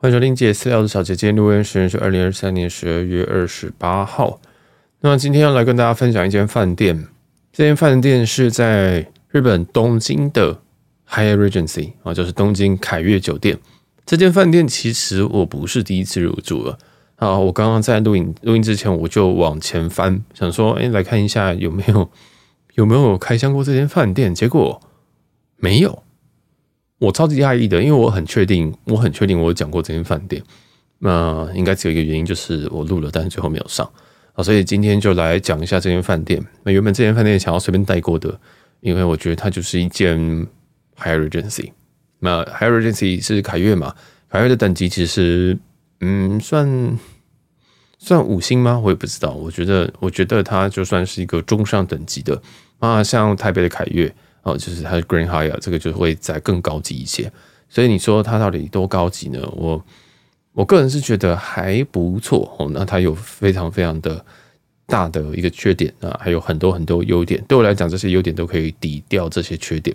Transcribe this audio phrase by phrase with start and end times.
[0.00, 4.40] 欢迎收听杰私聊的小姐姐，录音时间是二零二三年十二月二十八号。
[5.00, 7.08] 那今天要来跟大家分享一间饭店，
[7.52, 10.60] 这间饭店是在日本东京的
[11.10, 13.58] Hyatt Regency 啊，就是东京凯悦酒店。
[14.06, 16.78] 这间饭店其实我不是第一次入住了
[17.16, 22.08] 啊，我刚刚在录影录音之前我就往前翻，想说哎，来看一下有没有
[22.74, 24.80] 有没有开箱过这间饭店，结果
[25.56, 26.04] 没有。
[26.98, 30.42] 我超级讶异的，因为我很确定，我很确定我讲过这间饭店。
[30.98, 33.88] 那应该只有一个原因，就是我录了，但是最后没有上
[34.32, 34.42] 啊。
[34.42, 36.44] 所以今天就来讲一下这间饭店。
[36.64, 38.36] 那原本这间饭店想要随便带过的，
[38.80, 40.18] 因为我觉得它就是一间
[40.98, 41.70] Hyatt Regency。
[42.18, 43.94] 那 Hyatt Regency 是凯悦嘛？
[44.28, 45.56] 凯悦的等级其实，
[46.00, 46.98] 嗯，算
[47.98, 48.80] 算五星吗？
[48.82, 49.30] 我也不知道。
[49.30, 52.42] 我觉得，我觉得它就算是一个中上等级的
[52.80, 54.12] 啊，像台北的凯悦。
[54.48, 57.30] 哦，就是它的 Grand Hyatt，这个就会再更高级一些。
[57.68, 59.40] 所以你说它到底多高级呢？
[59.52, 59.84] 我
[60.52, 62.70] 我个人是觉得还不错哦。
[62.72, 64.24] 那它有非常非常的
[64.86, 67.44] 大的一个缺点啊，还有很多很多优点。
[67.46, 69.94] 对我来讲，这些优点都可以抵掉这些缺点。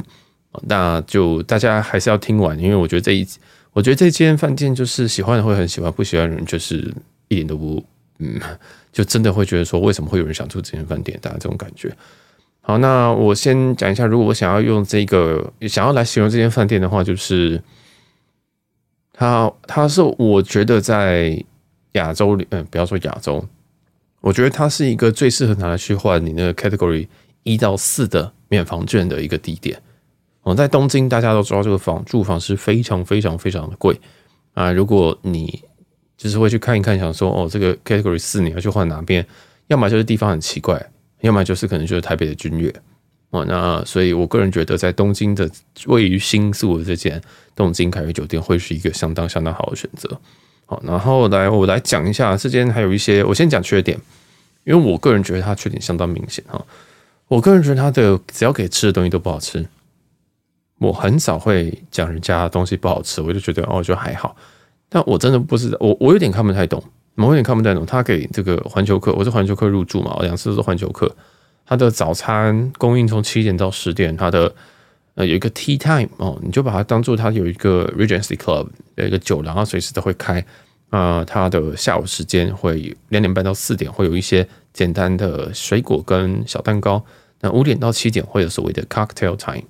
[0.67, 3.27] 那就大家还是要听完，因为我觉得这一，
[3.71, 6.93] 我觉得这间饭店就是喜欢的会很喜欢，不喜欢的人就是
[7.27, 7.83] 一点都不，
[8.19, 8.39] 嗯，
[8.91, 11.17] 就真的会觉得说，为什么会有人想住这间饭店？
[11.19, 11.91] 大家这种感觉。
[12.65, 17.61] 好，那我先讲一下，如果我想要用这个，想要来形容这间饭店的话，就是
[19.11, 21.43] 它，它是我觉得在
[21.91, 23.45] 亚洲里，嗯，不要说亚洲，
[24.21, 27.05] 我觉得它是一个最适合拿来去换你那个 category
[27.43, 29.77] 一到四的免房券的一个地点。
[30.43, 33.99] 哦，在东京，大家都知道这个房住房是非常非常非常的贵
[34.53, 34.71] 啊。
[34.71, 35.61] 如果你
[36.15, 39.27] 就是会去看一看，想说哦，这个 category 四你要去换哪边，
[39.67, 40.89] 要么就是地方很奇怪。
[41.23, 42.73] 要么就是可能就是台北的君悦
[43.29, 45.49] 哦，那所以我个人觉得在东京的
[45.87, 47.19] 位于新宿的这间
[47.55, 50.19] 东京凯悦酒店会是一个相当相当好的选择。
[50.65, 53.97] 好，然后来我来讲一下这间还有一些，我先讲缺点，
[54.65, 56.63] 因为我个人觉得它缺点相当明显哈。
[57.29, 59.65] 我个人觉得它的只要给吃的东西都不好吃，
[60.79, 64.35] 我很少会讲人家东西不好吃，我就觉得哦就还好，
[64.89, 66.83] 但我真的不知道，我我有点看不太懂。
[67.15, 71.15] 我有点看不太懂，他给这个环球客，我是环球客入住嘛，我两次都是环球客。
[71.65, 74.53] 他的早餐供应从七点到十点，他的
[75.15, 80.43] 呃有一个 tea time 哦，你就把它当做他有一个 Regency Club 有一个酒廊，随时都会开
[80.89, 81.23] 啊。
[81.23, 87.05] 他的下午时间会两点半到四点会有一些简单的水果跟小蛋糕，
[87.41, 89.63] 那五点到七点会有所谓的 cocktail time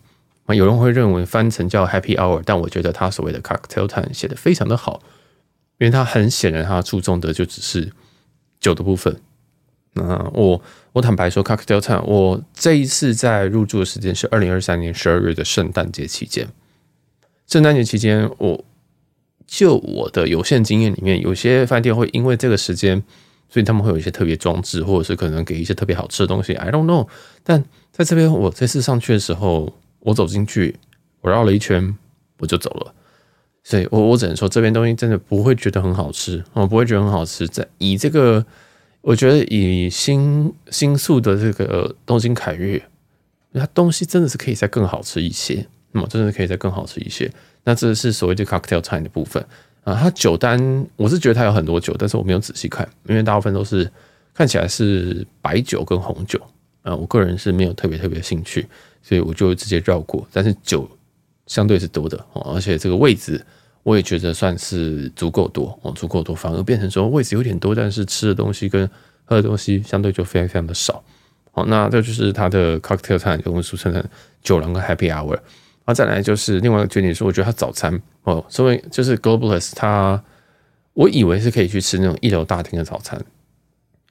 [0.45, 0.55] 啊。
[0.55, 5.01] 有人会认为翻成叫 Happy Hour，但我觉得他所谓的 cocktail time 写得非常的好。
[5.79, 7.91] 因为他很显然，他注重的就只是
[8.59, 9.19] 酒的部分。
[9.93, 10.61] 那我
[10.93, 16.47] 我坦白说，Cocktail Time，我这一次在入住的时间是二零二三年十二月的圣诞节期间。
[17.45, 18.65] 圣诞节期间，我
[19.45, 23.03] 就我的有限经验里面，有些饭店会因为这个时间，
[23.49, 26.53] 所以他们会有一些特别装置，或者是可能给一些特别好吃的东西。
[26.53, 27.07] I don't know。
[27.43, 30.79] 但在这边，我这次上去的时候，我走进去，
[31.21, 31.95] 我绕了一圈，
[32.39, 32.95] 我就走了。
[33.65, 37.47] 所以我我只能说，这边东西真的不会觉得很好吃，我不会觉得很好吃。
[37.47, 38.45] 在以这个，
[38.99, 42.83] 我觉得以新新宿的这个东京凯悦，
[43.53, 47.31] 它东西真的是可以再更好吃一些，那么真的是可以再更好吃一些。
[47.63, 49.41] 那这是所谓的 cocktail time 的部分
[49.85, 53.89] 啊，它酒单我是觉得它有很多酒，但是我没有仔细看，因为大部分都是
[54.33, 56.37] 看起来是白酒跟红酒
[56.81, 58.67] 啊，我个人是没有特别特别兴趣，
[59.01, 60.27] 所以我就直接绕过。
[60.33, 60.85] 但是酒。
[61.47, 63.43] 相对是多的哦，而且这个位置
[63.83, 68.89] 我也觉得算是足够多哦，足够多，反而变成说位置有点多，但是吃的东西跟
[69.25, 71.03] 喝的东西相对就非常非常的少。
[71.51, 74.03] 好，那这就是它的 cocktail time，就我们俗称的
[74.41, 75.37] 酒廊跟 happy hour。
[75.85, 80.23] 啊，再来就是另外一个缺点是，我觉得它早餐哦，所谓就是 Globeless，它
[80.93, 83.21] 我以为是可以去吃那种一楼大厅的早餐，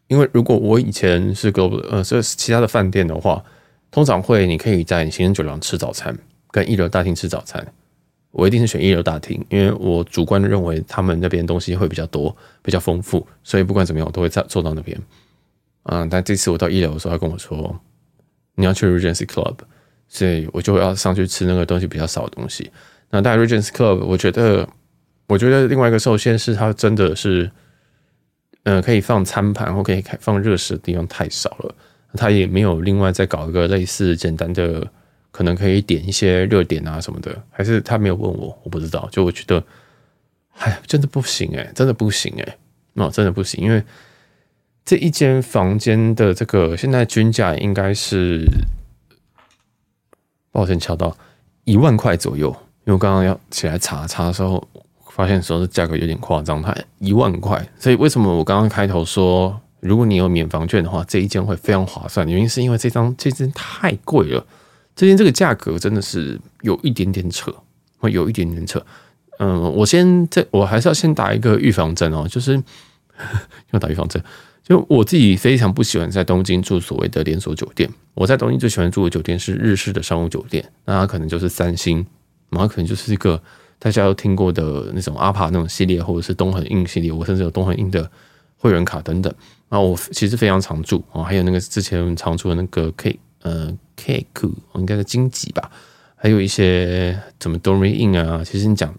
[0.07, 3.43] 因为如果我以前是 Global 呃，是其他的饭店的话，
[3.91, 6.15] 通常会你可以在行人酒廊吃早餐。
[6.53, 7.67] 跟一楼大厅吃早餐，
[8.31, 15.01] 我一定是选一楼大厅，因为我主观的认为他们那边东西会比较多，比较丰富，所以不管怎么样，我都会在坐到那边。
[15.85, 17.81] 嗯，但这次我到一楼的时候，他跟我说
[18.55, 19.57] 你要去 Regency Club，
[20.07, 22.71] 所以我就要上去吃那个东西比较少的东西。
[23.11, 24.69] 那大 Regency Club，我觉得，
[25.27, 27.51] 我觉得另外一个受限是它真的是，
[28.65, 31.75] 嗯、呃，可以放餐盘或可以放热食的地方太少了，
[32.15, 34.87] 它也没有另外再搞一个类似简单的。
[35.33, 39.09] 可能可以点一些热点啊什么的，还是他没有问我，我不知道。
[39.11, 39.65] 就我觉得，
[40.59, 42.57] 哎，真的不行哎，真的不行哎，
[42.95, 43.83] 哦，真的不行，因为
[44.85, 48.45] 这一间房间的这个现在均价应该是，
[50.53, 51.17] 抱歉，敲到
[51.65, 52.55] 一万块左右。
[52.85, 54.67] 因为我刚刚要起来查查的时候，
[55.09, 57.65] 发现说这价格有点夸张，它一万块。
[57.79, 62.29] 所以为什么我刚刚开头说，如果你有免房券的话，这一间会非常划算？
[62.29, 64.45] 原因是因为这张这间太贵了，
[64.95, 67.55] 这间这个价格真的是有一点点扯，
[67.99, 68.85] 会有一点点扯。
[69.39, 72.63] 嗯，我先这我还是要先打一个预防针哦，就是
[73.73, 74.23] 要打预防针。
[74.63, 77.91] 就我自己非常不喜欢在东京住所谓的连锁酒店。
[78.15, 82.07] 我在东京最喜欢住的酒店是日式的商务酒店，那它可能就是三星，
[82.51, 83.43] 然后可能就是一个
[83.81, 88.09] 大家都听过的那种阿帕那种系列，或者是东恒印系列，我甚至有东恒印的
[88.57, 89.35] 会员卡等等。
[89.69, 95.71] 然后我其实非常常住哦，还有那个之前常住的那个 K 呃 Keiko，应该是京吉吧，
[96.17, 98.95] 还有一些什么 Dormy Inn 啊，其实你讲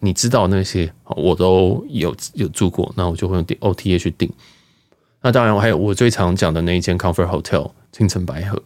[0.00, 4.32] 你知道那些我都有有住过，那我就会用 OTA 去订。
[5.22, 8.62] 那当然，我还有我最常讲的那一间 Comfort Hotel 青城白河，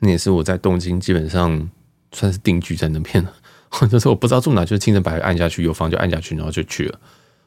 [0.00, 1.68] 那也是我在东京基本上
[2.12, 3.32] 算是定居在那边了。
[3.90, 6.98] 就是我不知道住哪，就是青城白河按下去有房就按下去，然后就去了。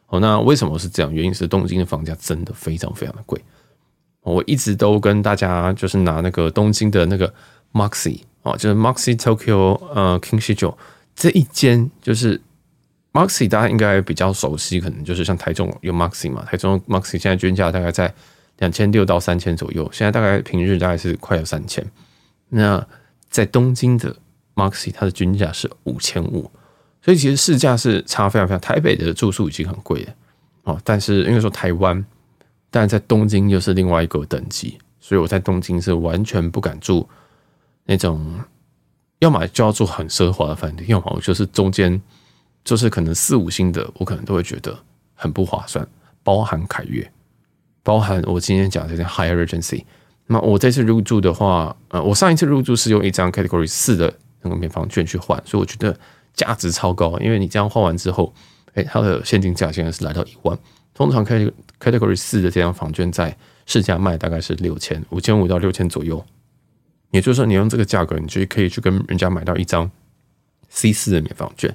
[0.10, 1.12] 哦，那为什么是这样？
[1.12, 3.42] 原因是东京的房价真的非常非常的贵。
[4.22, 7.34] 我一直都跟大家就是拿那个东京的那个
[7.74, 10.76] Moxy 哦，就是 Moxy Tokyo 呃 King Shijo
[11.16, 12.42] 这一间就是。
[13.12, 18.14] Moxy 大家应该比较熟悉，可能就是像台中有 Moxy 嘛，台中 Moxy 现在均价大概在
[18.60, 21.84] 两千六到三千左右，现在大概平日大概是快要三千。
[22.50, 22.86] 那
[23.28, 24.16] 在东京的
[24.54, 26.52] Moxy 它的均价是五千五，
[27.02, 28.62] 所以其实市价是差非常非常。
[28.62, 30.14] 台北的住宿已经很贵了
[30.66, 32.06] 哦，但是因为说台湾，
[32.70, 37.08] 但在东京又是另外一个等级，所以我在东京是完全不敢住
[37.86, 38.40] 那种，
[39.20, 42.02] 要么就要住很奢华的饭店，要么我就是中间。
[42.62, 44.78] 就是可能四五星的，我可能都会觉得
[45.16, 45.88] 很不划算，
[46.24, 47.10] 包含凯悦，
[47.82, 49.84] 包含我今天讲这些 higher agency。
[50.28, 55.98] 那我这次入住的话，呃，我上一次入住是用一张 Category 四的那个免房券去换，所以我觉得
[56.36, 57.18] 价值超高。
[57.20, 58.32] 因为你这样换完之后，
[58.74, 60.56] 哎，它的现金价现在是来到一万。
[61.00, 63.34] 通常 Category 四的这张房券在
[63.66, 66.22] 市价卖大概是六千，五千五到六千左右。
[67.12, 69.90] 也就是说，你用这个价格，你就可以去跟人家买到一张
[70.68, 71.74] C 四的免房券。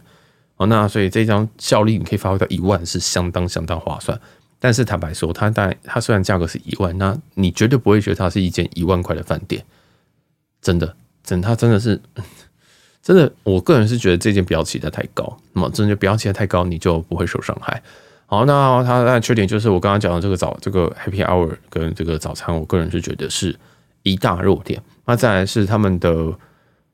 [0.57, 4.21] 哦，那所以这张效力你可以发挥到一万，是相当相当划算。
[4.59, 9.65] 但是坦白说，它当然它虽然价格是一万，那你绝对不会觉得它是一间一万块的饭店。
[10.61, 11.99] 真的，真它真的是
[13.03, 13.33] 真的。
[13.43, 17.83] 我个人是觉得这件不要期待太高，那么真的就不要期待太高，你就不会受伤害。
[18.27, 23.55] 好，那它的缺点就是我刚刚讲的这个早这个 Happy Hour 跟这个早餐，我个人是觉得是
[24.03, 24.83] 一大弱点。
[25.05, 26.33] 那再来是他们的，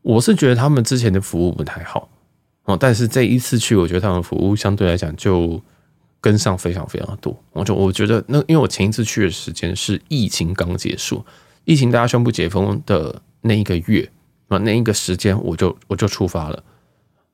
[0.02, 2.08] 我是觉得他们之前的服务不太好
[2.64, 2.76] 哦。
[2.78, 5.60] 但是这一次去，我觉得他们服务相对来讲就
[6.20, 7.34] 跟上非常非常多。
[7.52, 11.24] 我就我觉得那，因为我前一次去的时间是疫情刚结束，
[11.64, 14.06] 疫情大家宣布解封的那一个月
[14.48, 16.62] 啊，那一个时间我就我就出发了。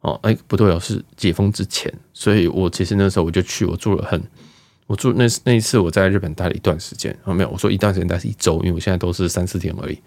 [0.07, 4.23] 哦，哎，不对哦，是解封之前，所以我其实那时候我就去，我住了很，
[4.87, 9.99] 我住那那一次我在日本待了一段时间啊，没有，我说一段时间待是一周，因为我现在都是三四天而已。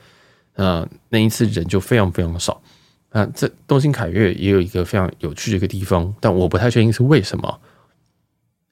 [0.55, 2.61] 那那一次人就非常非常少。
[3.09, 7.59] 啊，这东京凯悦也有一个非常有趣的一个地方，但我不太确定是为什么，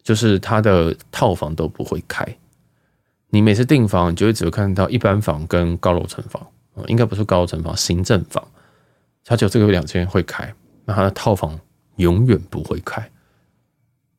[0.04, 2.24] 就是它的套房都不会开。
[3.32, 6.46] 你每次订房，你就会只会看到一般房跟高楼层房，
[6.88, 8.48] 应该不是高楼层房，行政房，
[9.26, 10.54] 它就这个两间会开，
[10.88, 11.60] 那它的套房
[11.98, 13.08] 永远不会开。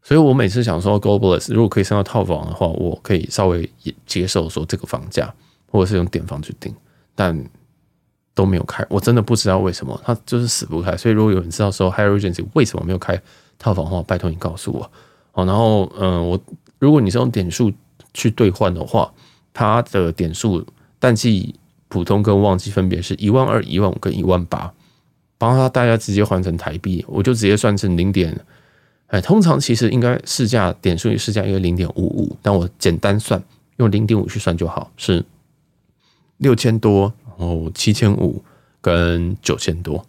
[0.01, 3.69] 所以我每次想说 g l o b a l i s 如果可以升到套房的话，我可以稍微
[4.07, 5.35] 接受说这个房价，
[5.69, 6.73] 或者是用点房去订，
[7.17, 7.45] 但。
[8.35, 10.97] 都没有开，我真的不知道为什么，他就是死不开。
[10.97, 13.21] 所以如果有人知道说 hi regency 为什么没有开
[13.59, 14.89] 套房的话，拜托你告诉我。
[15.33, 16.41] 好，然后嗯，我
[16.79, 17.73] 如果你是用点数
[18.15, 19.13] 去兑换的话，
[19.53, 20.65] 它的点数
[21.01, 21.53] 淡季
[21.89, 24.73] 普通跟旺季分别是一万二、一万五跟一万八，
[25.39, 28.39] 帮他大家直接换成台币，我就直接算成零点。
[29.07, 33.43] 哎，通常其实应该市价点数与市价应该零点五五，但我简单算
[33.77, 35.25] 用零点五去算就好，是
[36.37, 37.13] 六千多。
[37.39, 38.43] 哦，七千五
[38.81, 40.05] 跟九千多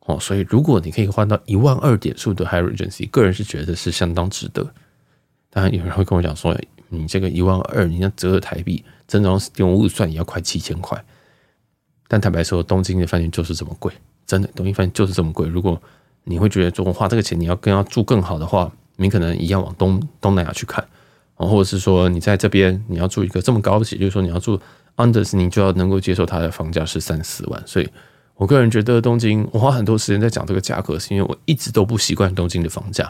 [0.00, 4.70] 哦，所以如果你可以换到一万二点数的 Hyatt Regency，个人是觉得是相当值得。
[5.48, 6.54] 当然有人会跟我讲说，
[6.90, 11.02] 你这个一万二，你要折合台币，真的用点五五算也要快七千块。
[12.06, 13.90] 但坦白说，东京的饭店就是这么贵，
[14.28, 15.48] 真的，东京饭店就是这么贵。
[15.48, 15.82] 如果
[16.22, 20.86] 你会觉得说花这个钱，你要更要住更好的话，你可能一样往东东南亚去看，
[21.34, 24.60] 或者是说你在这边你要住一个这么高级，就是说你要住。
[24.98, 27.88] under，你就要能够接受它的房价是三四万，所以
[28.34, 33.08] 我个人觉得东京，我花很多时间在讲这个价格，是因为我一直都不习惯东京的房价，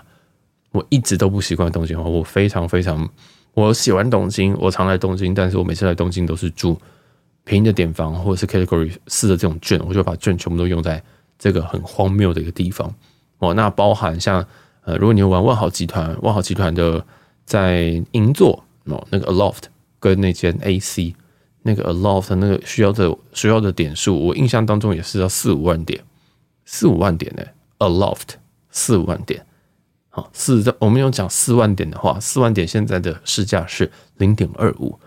[0.73, 3.09] 我一直都不习惯东京话，我非常非常
[3.55, 6.79] 我喜欢东京，我常来东京，但是我每次来东京都是住
[7.49, 11.03] 便宜的点房或者是 Category 四的这种券，我就把券全部都用在
[11.39, 12.95] 这个很荒谬的一个地方
[13.39, 14.45] 哦，那包含像
[14.83, 17.03] 呃，如果你玩万豪集团，万豪集团的
[17.47, 19.63] 在银座哦，那个 Aloft
[19.99, 21.15] 跟那间 AC
[21.63, 26.03] 那个 Aloft 那个需要的需要的点数，我印象当中也是要四五万点，
[26.67, 27.43] 四五万点呢
[27.79, 28.37] ，Aloft
[28.71, 29.47] 四五万点。
[30.11, 34.99] 好，四我们用讲四万点的话，四万点现在的市价是零点二五，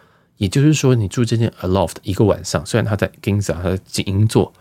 [0.41, 4.51] 也就是说，你住这间 Aloft 一个晚上，虽然它在 Ginza，它在银座，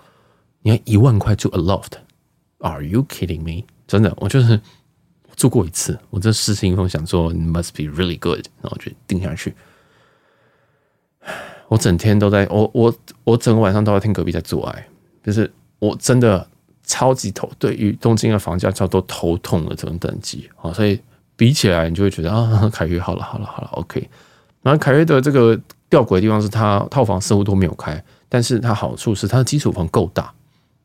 [0.60, 3.64] 你要一万块住 Aloft，Are you kidding me？
[3.86, 4.60] 真的，我就是。
[5.36, 9.54] 住过一次，我这试听风想说 must be really good，然后就定下去。
[11.68, 12.94] 我整天都在，我我
[13.24, 14.86] 我整个晚上都在听隔壁在做爱，
[15.24, 16.46] 就是我真的
[16.84, 21.00] 超级头，对于东京的房价超多头痛的这种等级啊，所以
[21.36, 24.10] 比起来你就会觉得啊，凯悦好了好了好了，OK。
[24.62, 30.32] 然后凯悦的这个吊诡的地方是它套房似乎都没有开，但是它好处是它的基础房够大。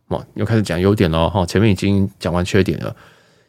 [0.10, 2.96] 哇，又开始讲优点了哈，前面已经讲完缺点了。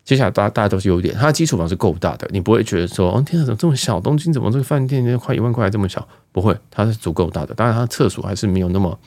[0.04, 4.00] 接下来大家大家都是优点，它的基础房是够大的，你不会觉得说，哦天啊，怎么这么小？
[4.00, 6.06] 东京怎么这个饭店快一万块这么小？
[6.30, 7.52] 不会，它是足够大的。
[7.54, 8.98] 当然，它厕所还是没有那么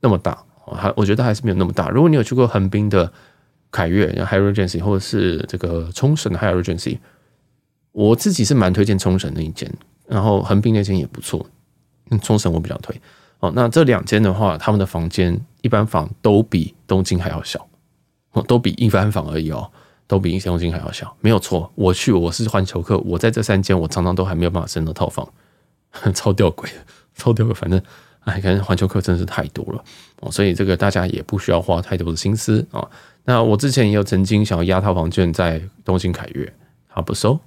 [0.00, 0.38] 那么大，
[0.76, 1.88] 还我觉得还是没有那么大。
[1.88, 3.10] 如果你有去过横滨的
[3.70, 6.98] 凯悦、Hyrogency，或者是这个冲绳的 Hyrogency，
[7.92, 9.72] 我自己是蛮推荐冲绳那一间，
[10.08, 11.46] 然后横滨那间也不错，
[12.22, 13.00] 冲绳我比较推。
[13.38, 17.68] 哦，那这两间的话，他们的房间一般房都比东京还要小，
[18.32, 19.70] 哦都比一般房而已哦。
[20.08, 21.70] 都比一东京还要小，没有错。
[21.74, 25.30] 我去，我是环球客，我在这三间，我常常都还没有办法升到套房，
[26.14, 26.66] 超吊诡，
[27.14, 27.54] 超吊诡。
[27.54, 27.78] 反正，
[28.20, 29.84] 哎，感觉环球客真的是太多了
[30.20, 32.88] 哦，所以这个大家也不需要花太多的心思啊。
[33.24, 36.50] 那我之前也有曾经想要押套房券在东京凯悦，
[36.88, 37.38] 他不收，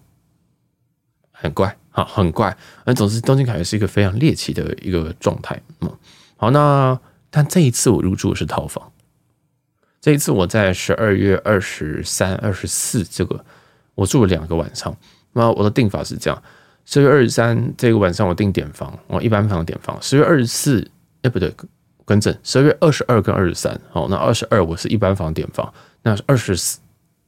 [1.32, 2.56] 很怪，好，很怪。
[2.86, 5.62] 那总之，东京凯悦是一个非常猎奇的一个状态。
[5.82, 5.92] 嗯，
[6.38, 6.98] 好，那
[7.30, 8.92] 但这一次我入住的是套房。
[10.00, 13.46] 这一次我在十二月二十三、二十四这个，
[13.94, 14.96] 我住了两个晚上。
[15.34, 16.44] 那我的订法是这样：
[16.86, 19.98] 十二月二十三这个晚上我订点房，我，一般房点房。
[20.02, 20.90] 十月二十四，
[21.22, 21.54] 哎，不对，
[22.06, 23.80] 更正，十二月二十二跟二十三。
[23.92, 25.72] 好，那二十二我是一般房点房。
[26.02, 26.80] 那二十四、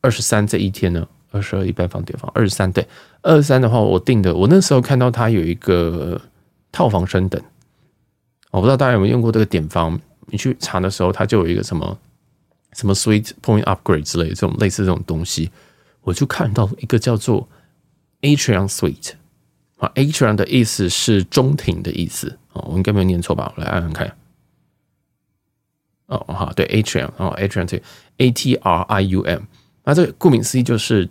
[0.01, 1.07] 二十三这一天呢？
[1.33, 2.87] 二十二一般房点房，二十三对，
[3.21, 6.21] 二十三的话我订的，我那时候看到它有一个
[6.71, 7.41] 套房升等，
[8.51, 9.99] 我不知道大家有没有用过这个点房？
[10.27, 11.99] 你去查的时候，它就有一个什么？
[12.75, 15.51] 什么 sweet Point Upgrade 之类的这种类似这种东西，
[16.01, 17.47] 我就看到一个叫做
[18.21, 19.11] Atrium Suite
[19.77, 23.53] 啊，Atrium 的意思是中庭的意思哦，我应该没有念错吧？
[23.55, 24.11] 我来按按看。
[26.07, 27.83] 哦，好，对，Atrium，哦，Atrium 对
[28.17, 29.41] ，A T R I U M，
[29.83, 31.07] 那这个顾名思义就是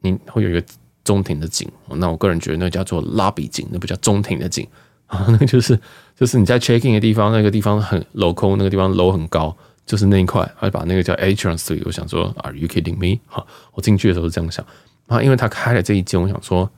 [0.00, 0.62] 你会有一个
[1.04, 1.68] 中庭的景。
[1.94, 4.66] 那我个人觉得那个叫做 Lobby 景，那不叫中庭的景
[5.06, 5.78] 啊， 那个就是
[6.18, 9.56] 就是你在 checking 的地方，那个地方很镂空，那个地方楼很高。
[9.86, 13.20] 就是那一块，还把那个叫 Atrium Suite，我想说，Are you kidding me？
[13.28, 14.66] 哈，我进去的时候是这样想
[15.06, 16.68] 啊，因为他开了这一间，我想说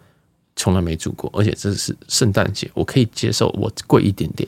[0.57, 4.47] 从来没住过，而且这是圣诞节，我可以接受，我贵一点点。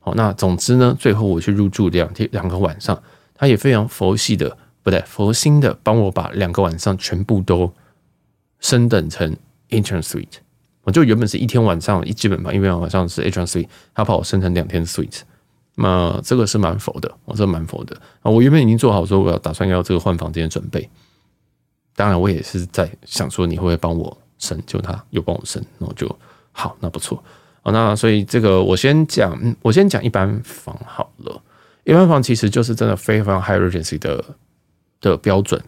[0.00, 3.00] 好，那总之呢，最后我去入住两天两个晚上，
[3.32, 7.72] 他也非常佛系的，不对，佛心的帮我把两个晚上全部都
[8.60, 9.36] 升等成
[9.70, 10.38] Intern Suite。
[10.82, 15.20] 我就原本是一天晚上一基本吧，因为晚上是 Atrium Suite，他把我升成两天 Suite。
[15.76, 18.30] 那这个是蛮佛的，我这蛮佛的啊！
[18.30, 20.88] 我原本已经做好说我要打算要这个换房间的准备，
[21.94, 26.18] 当然我也是在想说你会不会帮我升，就他有帮我升，那我就
[26.52, 27.22] 好，那不错
[27.62, 27.72] 啊。
[27.72, 31.40] 那所以这个我先讲，我先讲一般房好了。
[31.84, 34.22] 一般房其实就是真的非常 high urgency 的
[35.00, 35.62] 的标准，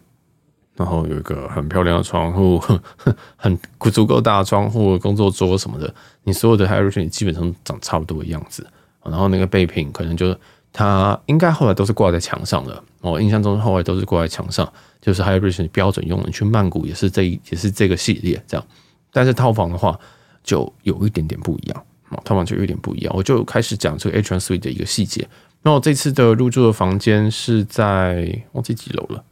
[0.77, 2.61] 然后有一个很漂亮的窗户，
[3.37, 3.59] 很
[3.93, 8.67] 足够大的窗户，工作桌什么的，你所有的 Hyatt Regency 基本上长差不多的样子。
[9.05, 10.39] 然后那个备品可能就是
[10.73, 16.31] 它应该后来都是挂在墙上的，我印象中后来都是挂在墙上，就是 Hyatt Regency 标准用的。
[16.31, 18.67] 去曼谷也是这一也是这个系列这样，
[19.13, 19.99] 但是套房的话
[20.43, 21.85] 就有一点点不一样，
[22.25, 23.15] 套房就有一点不一样。
[23.15, 25.29] 我就开始讲这个 Atrium Suite 的一个细节。
[25.63, 29.23] 那我这次的入住的房间是在忘记几楼了，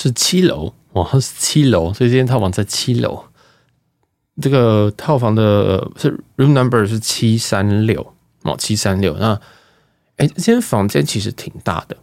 [0.00, 3.22] 是七楼，哇，是七楼，所以这间套房在七楼。
[4.40, 8.14] 这个套房的是 room number 是七三六
[8.44, 9.14] 哦，七三六。
[9.18, 9.38] 那
[10.16, 11.94] 哎，这间房间其实挺大的，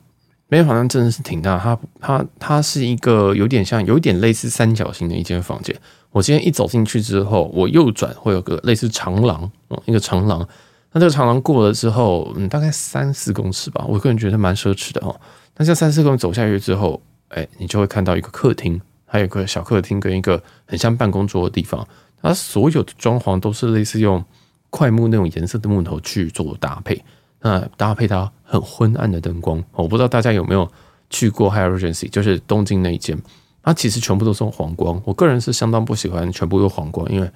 [0.47, 1.57] 这间房间真的是挺大。
[1.57, 5.75] 它它它是一个有点像，有点类似三角形的一间房间。
[6.11, 10.47] 我今天一走进去之后，我右转会有个类似长廊哦，一个长廊。
[10.91, 13.83] 那这个长廊过了之后，嗯，大概三四公尺吧。
[13.87, 15.19] 我个人觉得蛮奢侈的哦。
[15.55, 21.87] 但是三四公尺走下去之后，哎，你就会看到一个客厅，还有一个小客厅跟一个很像办公桌的地方。
[22.21, 24.23] 它所有的装潢都是类似用
[24.69, 27.03] 快木那种颜色的木头去做搭配，
[27.41, 29.63] 那搭配它很昏暗的灯光。
[29.73, 30.69] 我不知道大家有没有
[31.09, 33.17] 去过 Hyatt Regency，就是东京那一间，
[33.61, 34.99] 它其实全部都是用黄光。
[35.05, 37.29] 我个人是相当不喜欢全部用黄光，因为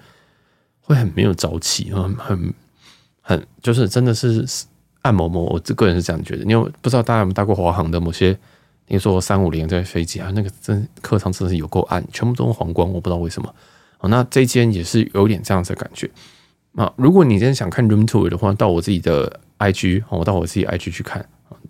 [0.81, 2.53] 会很没有朝气，很很
[3.21, 4.43] 很就是真的是
[5.03, 5.43] 暗某某。
[5.43, 6.43] 我这个人是这样觉得。
[6.43, 8.37] 因为不知道大家有没有搭过华航的某些，
[8.91, 13.55] 比如说三五零这飞机啊，那个真客舱真的是有够暗，全部都是黄光，我不知道为什么。
[13.99, 16.11] 哦，那这间也是有点这样子的感觉。
[16.75, 21.25] 啊，如果你真的想看 room tour 的话，到我自己的 IG，我到我自己 IG 去看。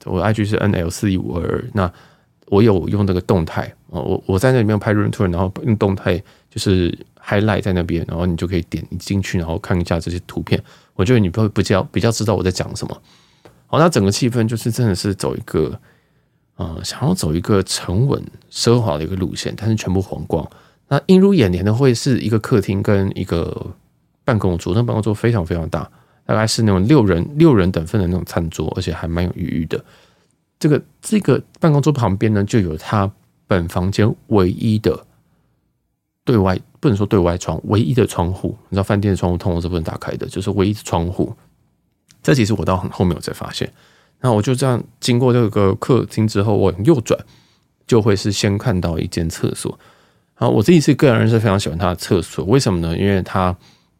[0.06, 1.94] 我的 IG 是 NL 四一五二二，那
[2.48, 6.18] 我有用那个动态啊，我我在那里面拍 room tour，然后用动态
[6.50, 10.60] 就是 highlight 在那边，然后你就可以点进去，然后看一下这些图片。
[10.96, 13.00] 我觉得你会比较比较知道我在讲什么。
[13.68, 15.80] 好，那整个气氛就是真的是走一个，
[16.62, 20.48] 呃，想要走一个沉稳奢华的一个路线，但是全部黄光。
[20.88, 23.66] 那映入眼帘的会是一个客厅跟一个
[24.24, 25.90] 办公桌，那办公桌非常非常大。
[26.24, 29.84] 大概是那种六人六人等份的那种餐桌，而且还蛮有余裕的。
[30.60, 33.12] 这个这个办公桌旁边呢，就有他
[33.48, 35.04] 本房间唯一的
[36.24, 38.56] 对外，不能说对外窗，唯一的窗户。
[38.70, 41.34] 你知道饭店的窗户通常是不能打开的，就是唯一的窗户。
[42.22, 43.72] 这其实我到很后面我才发现。
[44.22, 47.20] 那我就这样经过这个客厅之后，往右转
[47.86, 49.78] 就会是先看到一间厕所。
[50.36, 52.98] 啊，我自己是个人是非常喜欢他的厕所，为什么呢？
[52.98, 53.56] 因为他。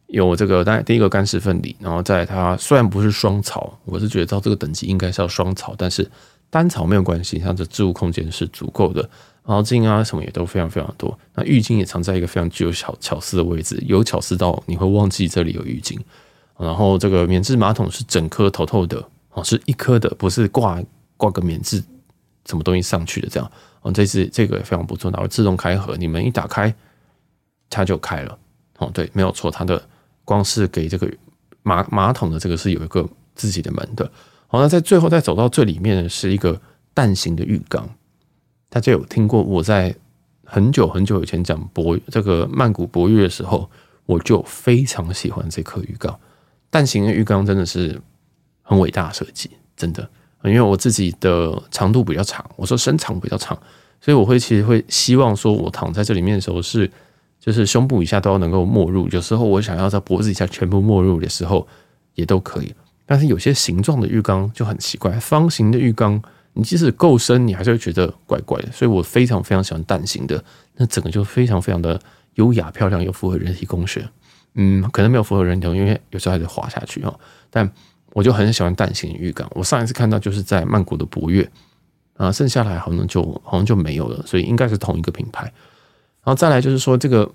[0.08, 6.06] 有这个，当然第一个干湿分离，然后在它虽然不是双槽，我是觉得到这个等级应该是要双槽，但是
[6.50, 9.10] 单槽没有关系，它的置物空间是足够的，
[9.44, 11.18] 毛巾啊什么也都非常非常多。
[11.34, 15.98] 那浴巾也藏在一个非常具有巧巧思的位置，有巧思到你会忘记这里有浴巾。
[16.60, 19.02] 然后这个免治马桶是整颗透透的，
[19.34, 20.82] 哦，是一颗的，不是挂
[21.18, 21.84] 挂个免治
[22.46, 23.52] 什么东西上去的这样。
[23.82, 26.74] 哦，这次这个也非常不错，然后自动开合，你们一打开
[27.70, 28.38] 它就开了。
[28.78, 29.82] 哦，对，没有错，它的。
[30.24, 31.12] 光是给这个
[31.64, 34.10] 马马桶的这个是有一个自己的门的。
[34.48, 36.62] 好，那在最后再走到最里面的是一个
[36.94, 37.90] 蛋形的浴缸。
[38.70, 39.94] 大家有听过我在
[40.46, 43.70] 很久很久以前讲博这个曼谷博悦的时候，
[44.06, 46.18] 我就非常喜欢这颗浴缸。
[46.70, 48.00] 蛋形的浴缸真的是
[48.62, 50.08] 很伟大的设计，真的。
[50.44, 53.58] 因为我自己的长度比较长，我说身长比较长，
[54.00, 56.90] 所以我会其实会希望说我躺在这里面的时候是。
[57.44, 61.68] 就是胸部以下都要能够没入，有时候我想要在脖子以下全部没入的时候
[62.14, 62.72] 也都可以。
[63.04, 66.22] 但是有些形状的浴缸就很奇怪，方形的浴缸
[66.54, 68.72] 你即使够深，你还是会觉得怪怪的。
[68.72, 70.44] 所以我非常非常喜欢蛋形的，
[70.76, 72.00] 那整个就非常非常的
[72.36, 74.08] 优雅漂亮，又符合人体工学。
[74.54, 77.12] 嗯，可能没有符合人体，因为有时候还得滑下去哈。
[77.50, 77.68] 但
[78.14, 79.50] 我就很喜欢蛋形浴缸。
[79.56, 81.50] 我上一次看到就是在曼谷的博悦
[82.18, 85.44] 啊，剩下来好像就好像就没有了，所以应该是同一个品牌。
[86.24, 87.32] 然后再来就是说，这个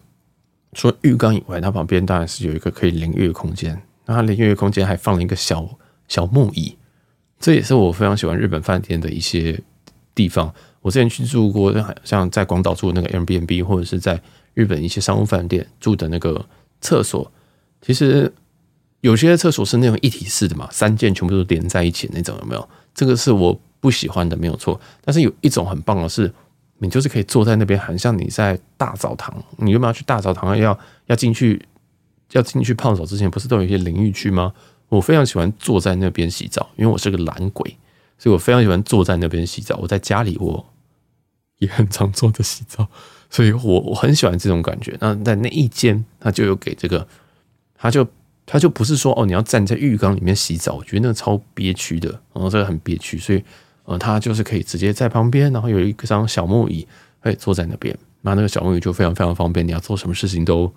[0.72, 3.80] 除了浴缸以外，它旁边当然是有一个可以淋浴的空间。
[4.04, 5.68] 那它淋浴的空间还放了一个小
[6.06, 6.76] 小木椅，
[7.40, 9.60] 这也是我非常喜欢日本饭店的一些
[10.14, 10.54] 地方。
[10.82, 14.22] 我之前去住过，像在广岛住的那个 Airbnb，或者是在
[14.54, 16.46] 日本一些商务饭店住的那个
[16.80, 17.32] 厕所，
[17.82, 18.32] 其实
[19.00, 22.68] 有些厕所是那种一体式的嘛，三件全部都连在一起那种，有没有？
[22.94, 24.80] 这个是我不喜欢的，没有错。
[25.04, 26.32] 但是有一种很棒的是。
[26.78, 29.34] 你就是可以坐在那边，很像你在大澡堂。
[29.56, 30.54] 你有没有去大澡堂？
[30.54, 31.66] 要要进去，
[32.32, 34.52] 要进去泡澡之前，不是都有一些淋浴区吗？
[34.90, 37.78] 我非常喜欢坐在那边洗澡，因为我是个懒鬼，
[38.18, 39.78] 所以我非常喜欢坐在那边洗澡。
[39.80, 40.66] 我在家里我
[41.60, 42.86] 也很常坐着洗澡，
[43.30, 44.94] 所以我我很喜欢这种感觉。
[45.00, 47.08] 那在那一间，他就有给这个，
[47.74, 48.06] 他就
[48.46, 53.44] 他就不是说哦，你要站在浴缸里面洗澡，我觉得那个超憋屈的，然后这个很憋屈，所以。
[53.88, 56.84] 呃，它就是可以直接在旁边，然后有一张小木椅，
[57.22, 57.96] 可以坐在那边。
[58.22, 60.68] 那那个小木椅就非常非常方便，你要做什么事情都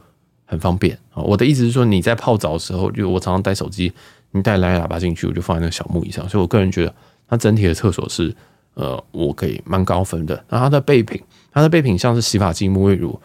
[0.46, 1.24] 很方便啊。
[1.24, 3.92] 我的意思是说，你在泡澡的时候，就我常常带手机，
[4.30, 6.30] 你带蓝牙喇叭进去，我就放在那个小木椅上。
[6.30, 6.94] 所以我个人觉得，
[7.28, 8.32] 它整体的厕所是
[8.76, 10.46] 呃，我可以蛮高分的。
[10.48, 11.20] 那它的备品，
[11.52, 13.20] 它的备品像是洗发精、沐浴乳，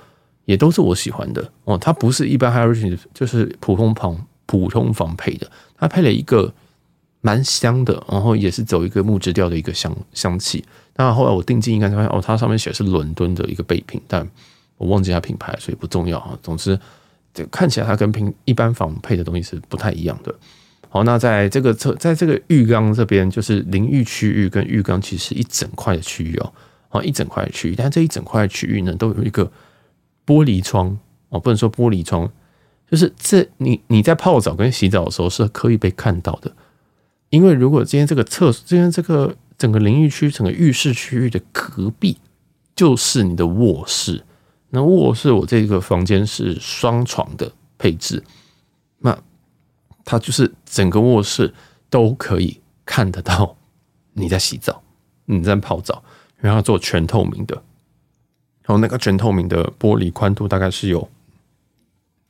[0.46, 1.76] 也都是我喜欢的哦。
[1.76, 6.52] 它不是一般 Hyatt 就是普通房普通房配的，它配了一个。
[7.26, 10.62] 蛮香的，然后也是走一个木质调的一个香香气。
[10.96, 14.28] 那后来我定睛一看，发现哦，它上面写是伦敦的一个备品，但
[14.76, 16.38] 我忘记它品牌，所以不重要啊。
[16.42, 16.78] 总之，
[17.32, 20.34] 这看起来它跟平一般房配的东西是不太一样的。
[20.90, 26.52] 好，那在这个侧，在这个浴缸这边，就是淋浴区域跟浴缸其实是一整块的区域哦，
[26.90, 27.74] 好，一整块的区域。
[27.74, 29.50] 但这一整块的区域呢，都有一个
[30.26, 30.98] 玻璃窗
[31.30, 32.30] 哦，不能说玻璃窗，
[32.90, 36.54] 就是这你你在泡澡跟洗澡的时候是可以被看到的。
[37.30, 42.18] 因为如果今天这个厕所，今天这个整个淋浴区、整个浴室区域的隔壁
[42.76, 44.24] 就是你的卧室，
[44.70, 48.22] 那卧室我这个房间是双床的配置，
[48.98, 49.18] 那
[50.04, 51.52] 它就是整个卧室
[51.90, 53.56] 都可以看得到
[54.12, 54.82] 你在洗澡，
[55.24, 56.04] 你在泡澡，
[56.36, 57.54] 然后做全透明的。
[58.62, 61.08] 然后那个全透明的玻璃宽度大概是有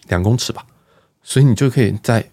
[0.09, 0.67] 两公尺吧，
[1.23, 2.25] 所以你就可以在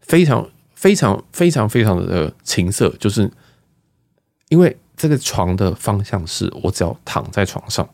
[0.00, 3.30] 非常非常非常非常的情色，就是
[4.48, 7.88] 因为这个床的方向是我只要躺在床上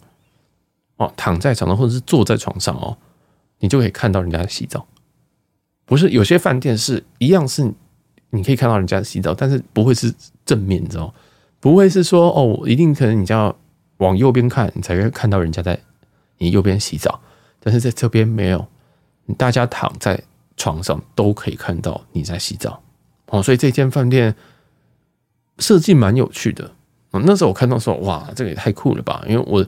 [0.96, 2.96] 哦，躺在床上或者是坐在床上哦，
[3.58, 4.86] 你就可以看到人家洗澡。
[5.84, 7.72] 不是有些饭店是一样是
[8.30, 11.12] 你可以看到人家洗澡，但是不会是正面，你知道？
[11.60, 13.54] 不会是说哦，一定可能你就要
[13.98, 15.78] 往右边看，你才会看到人家在
[16.38, 17.20] 你右边洗澡。
[17.60, 18.66] 但是在这边没有，
[19.36, 20.20] 大家躺在
[20.56, 22.82] 床上都可以看到你在洗澡
[23.26, 23.42] 哦。
[23.42, 24.34] 所以这间饭店
[25.58, 26.70] 设计蛮有趣的。
[27.10, 29.24] 那时候我看到说哇，这个也太酷了吧！
[29.28, 29.60] 因为我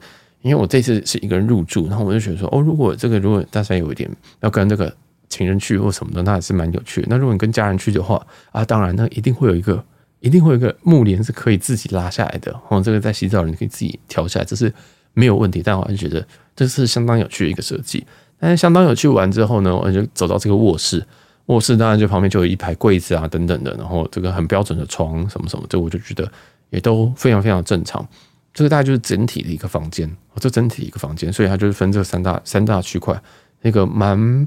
[0.42, 4.94] 因为我这次是一个人入住，然后我就觉得说哦，如果这个如果大家有一点要跟这个
[5.28, 7.08] 情人去或什么的，那还是蛮有趣的。
[7.10, 9.84] 那如果你跟家人去的话啊，当然那一定会有一个。
[10.20, 14.72] 一定会有一个幕帘是可以自己拉下来的，哦，这个在洗澡你可以自己调下来，这是
[15.12, 15.62] 没有问题。
[15.62, 18.06] 但我还是觉得这是相当有趣的一个设计。
[18.44, 21.02] 但是相当有趣完之后呢，我就走到这个卧室，
[21.46, 26.30] 卧室当然就旁边就有一排柜子啊等等的，然后这个很标准的床什么什么，这我就觉得
[26.68, 28.06] 也都非常非常正常。
[28.52, 33.18] 这个大概就是整体的一个房间，这整体一个房间，所以它就是分这三大三大区块。
[33.62, 34.46] 那个蛮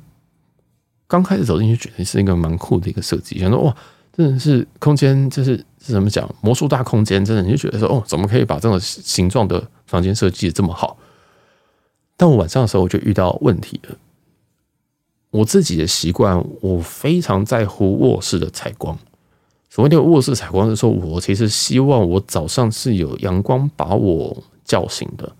[1.07, 3.75] 刚开始走进去觉得是一个蛮酷的一个设计，想说哇。
[4.13, 10.97] 真的是空间，就是是怎么讲魔术大空间，真的你就觉得说哦，怎么可以把这种形状的房间设计的这么好？
[12.17, 13.95] 但我晚上的时候我就遇到问题了。
[15.29, 18.97] 我自己的习惯，我非常在乎卧室的采光。
[19.69, 25.35] 所谓的卧室采光，是说我其实希望我早上是有阳光把我叫醒的。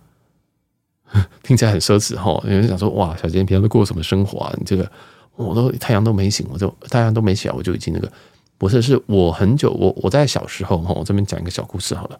[1.41, 4.53] 听起来很奢侈哈，有人想说哇，小杰平常都过什么生活啊？
[4.57, 4.91] 你这个
[5.35, 8.11] 我都太阳都没醒，我就太阳都没起来，我就已经那个。
[8.59, 12.19] 不是，是我很久，我我在小时候哈，我这边讲一个小故事好了。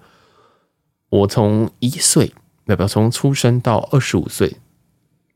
[1.09, 2.31] 我从一岁，
[2.67, 4.57] 要不要从出生到二十五岁，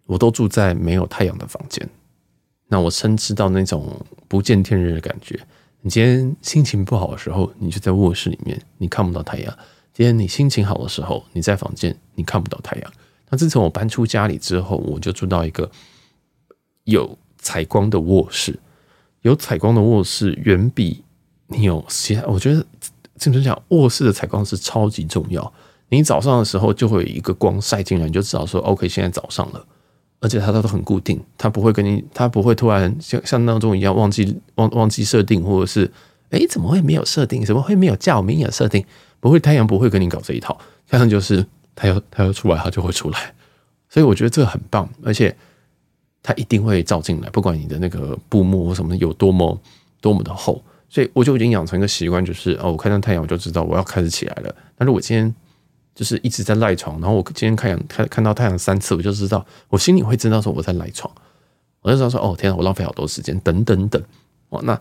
[0.06, 1.88] 我都住在没有太阳的房间。
[2.68, 5.40] 那我深知到那种不见天日的感觉。
[5.82, 9.52] 你今天心情不好的时候，你就在卧室里面，你看不到太阳；
[9.94, 12.94] 今天你心情好的时候，你在房间，你看不到太阳。
[13.30, 15.70] 那自从我搬出家里之后，我就住到一个
[16.84, 18.60] 有采光的卧室。
[19.22, 21.04] 有采光的卧室远比
[21.48, 22.66] 你有其他，我觉得
[23.18, 25.52] 这么讲，卧室的采光是超级重要。
[25.92, 29.64] 你早上的时候就会有一个光晒进来，你就知道说 OK，现在早上了，
[30.20, 35.92] 而且它都很固定，它不会跟你，它不会突然像像闹钟一样忘记忘忘记设定，或者是
[36.32, 37.46] 哎、怎么会没有设定？
[37.46, 38.84] 怎么会没有叫没有设定？
[39.20, 43.34] 不会，太阳不会跟你搞这一套，太阳就是它要它要出来，它就会出来。
[43.90, 45.36] 所以我觉得这个很棒，而且。
[46.24, 49.60] 它一定会照进来，不管你的那个布幕或什么有多么
[50.00, 54.56] 多么的厚，所以我就已经养成一个习惯，就是哦，我看到太阳我就知道我要开始起来了。
[54.78, 55.34] 但是我今天
[55.94, 61.14] 就是一直在赖床，然后我今天看阳看看到太阳三次，我就知道我心里会知道说我在赖床，
[61.82, 64.02] 我就知道说哦天啊，我浪费好多时间等等等
[64.50, 64.62] 哦。
[64.64, 64.80] 那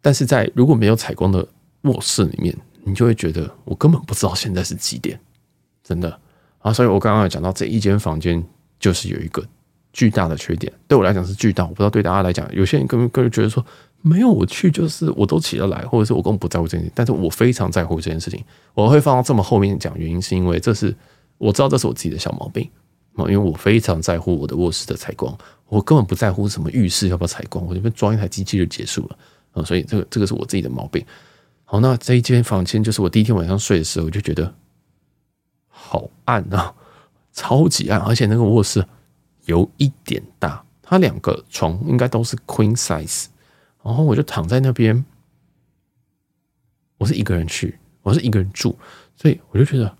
[0.00, 1.46] 但是在如果没有采光的
[1.82, 5.18] 卧室里面，你就会觉得我根本不知道现在是几点，
[5.82, 6.20] 真的
[6.58, 6.72] 啊。
[6.72, 8.42] 所以我刚刚有讲到这一间房间
[8.78, 9.44] 就是有一个。
[9.92, 13.64] 巨大的缺点对我来讲是巨大，我不知道对大家来讲，有些人根本个人觉得说
[14.06, 18.44] 没有我去就是我都起得来，或者是我根本不在乎这件事情，但是我非常在乎这件事情。
[18.72, 20.94] 我会放到这么后面讲，原因是因为这是
[21.38, 22.70] 我知道这是我自己的小毛病
[23.14, 25.36] 啊，因为我非常在乎我的卧室的采光，
[25.68, 29.18] 我根本不在乎什么浴室要不要采光，我这边装一台机器就结束了
[29.52, 31.04] 啊，所以这个这个是我自己的毛病。
[31.64, 34.54] 好，那这一间房间就是我第一天晚上睡的时候，我就觉得
[35.68, 36.72] 好暗啊，
[37.32, 38.86] 超级暗，而且那个卧室。
[39.46, 43.26] 有一点大，它两个床应该都是 queen size，
[43.86, 45.04] 然后我就躺在那边，
[46.98, 48.76] 我是一个人去，我是一个人住，
[49.14, 49.96] 所以我就觉得，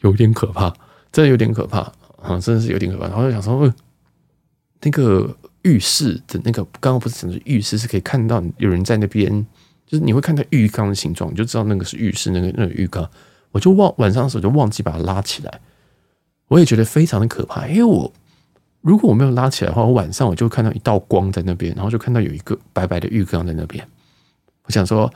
[0.00, 0.74] 有点可怕，
[1.12, 1.80] 真的有点可怕
[2.22, 3.08] 啊，真的是有点可怕。
[3.08, 3.74] 然后就想说，呃，
[4.80, 9.46] 那个浴室的那个刚刚不是讲的浴室是可以看到有人在那边，
[9.84, 13.06] 就是你会看到浴缸的形状，你就知道那个是浴室，那个那个浴缸，
[13.50, 15.60] 我就忘晚上的时候就忘记把它拉起来。
[16.48, 18.10] 我也觉得非常的可怕，因为我
[18.86, 23.84] 如果我没有拉起来的话，我晚上我就看到一道光在那边，然后就看到有一个白白的浴缸在那边。
[24.62, 25.12] 我想说，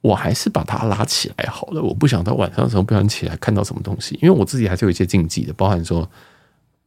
[0.00, 1.80] 我还是把它拉起来好了。
[1.80, 6.10] 我不想到晚上的时候不想起来看到什么东西，因为我自己还是有一些禁忌的，包含说，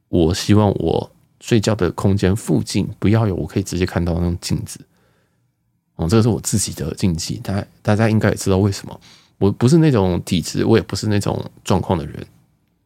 [0.09, 1.09] 我希望我
[1.39, 4.79] 睡觉的空间附近不要有我可以直接看到那种镜子。
[5.95, 8.99] 哦，这个是我自己的禁忌，大大家应该也知道为什么。
[9.37, 12.25] 我不是那种体质，我也不是那种状况的人。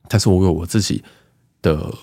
[0.08, 1.04] 但是我有我自己
[1.62, 1.94] 的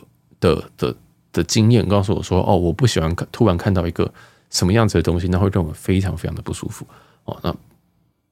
[0.41, 0.97] 的的
[1.33, 4.13] 的经验，告诉我说：“哦，我不喜欢看突然看到一个
[4.51, 6.87] 什么样子的东西，那会让我非常非常的不舒服。”
[7.25, 7.55] 哦，那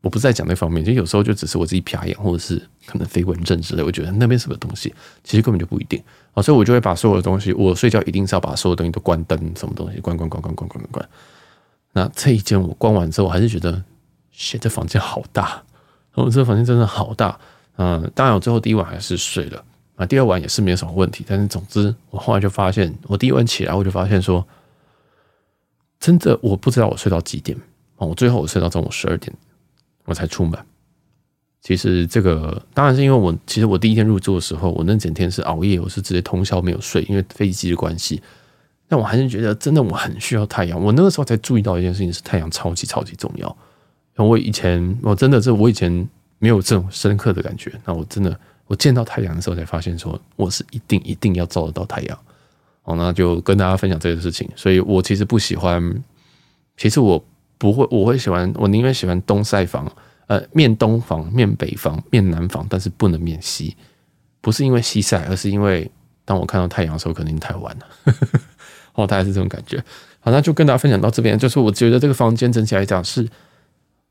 [0.03, 2.57] 我不再讲那方面，就有时候就只是我自己瞟眼，或者是
[2.87, 6.01] 可能飞蚊症之类，我觉得那边什么东西，其实根本就不一定
[6.35, 11.09] 哦，所以我就会把所有的东西，我睡觉一定是要把所有东西都关灯，什么东西关关关关关关关关。
[11.93, 13.83] 那这一间我关完之后，我还是觉得
[14.35, 15.63] ，shit，这房间好大，
[16.15, 17.39] 然后这房间真的好大，
[17.77, 19.65] 嗯，当然我最后第一晚还是睡了，
[19.97, 24.47] 啊，第二晚也是没有什么问题，但是总之我后来就发现，我第一晚起来我就发现说，
[25.99, 27.59] 真的我不知道我睡到几点
[27.97, 29.35] 啊，我最后我睡到中午十二点。
[30.09, 30.57] 我才出门。
[31.61, 38.23] 其实这个当然是因为我，其实我第一天入住的时候，我那整天是熬夜，我是直接通宵没有睡，因为飞机的关系。
[38.87, 40.81] 但我还是觉得，真的我很需要太阳。
[40.81, 43.57] 我那个时候才注意到一件事情，是太阳超级超级重要。
[44.15, 47.73] 我以前我真的是我以前没有这种深刻的感觉。
[47.85, 52.19] 那我真的我见到太阳的时候，才发现说我是一定一定要照得到太阳。
[52.85, 54.49] 哦，那就跟大家分享这个事情。
[54.55, 56.03] 所以我其实不喜欢，
[56.77, 57.25] 其实我。
[57.59, 59.91] 不会，我会喜欢，我宁愿喜欢东晒房，
[60.27, 63.75] 呃，面东房、面北房、面南房，但是不能面西，
[64.43, 65.91] 不是因为西晒，而是因为
[66.27, 67.87] 当我看到太阳的时候，可能太晚了。
[68.93, 69.83] 哦，大概是这种感觉。
[70.21, 73.27] 好，那就跟大家分享到这边，就是我觉得这个房间整体来讲是，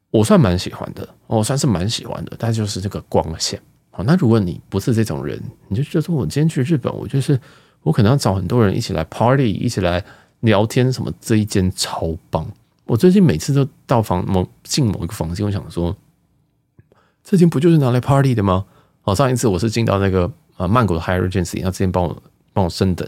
[0.09, 3.61] 我算蛮喜欢的，我算是蛮喜欢的，但就是这个光线。
[3.97, 7.39] 好，那如果你不是这种人，你就觉得说我今天去日本，我就是
[7.81, 10.03] 我可能要找很多人一起来 party，一起来
[10.41, 12.45] 聊天什么，这一间超棒。
[12.83, 15.95] 我最近每次都到房某进某一个房间，我想说，
[17.23, 18.65] 这间不就是拿来 party 的吗？
[19.05, 23.07] 哦，上一次我是进到那个呃曼谷的 Hyatt Regency，他之前帮我帮我升等，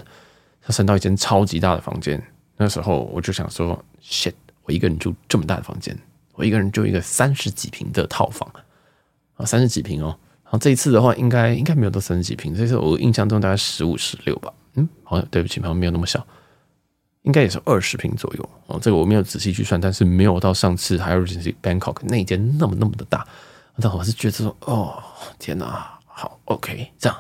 [0.62, 2.24] 他升到一间超级大的房间。
[2.56, 6.00] 那时候我就想说，shit，我一个人住这么大的房间，
[6.36, 8.50] 我一个人住一个三十几平的套房
[9.36, 10.18] 啊，三十几平哦。
[10.48, 14.52] 然后这一次的话应，该应该没有到三十几平，这次我印象中大概十五十六吧。
[14.76, 16.26] 嗯，好像对不起，好像没有那么小。
[17.24, 23.28] 应该也是二十平左右哦，这个我没有仔细去算，但是没有到上次 Hyatt Regency Bangkok 那间那么那么的大。
[23.82, 25.04] 但我是觉得说，哦，
[25.38, 27.18] 天哪，好 OK，这样